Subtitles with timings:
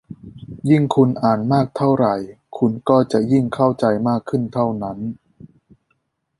[0.69, 2.15] ยิ่งคุณอ่านมากเท่าไหร่
[2.57, 4.97] คุณก็จะยิ่งเข้าใจมากขึ้นเท่านั้น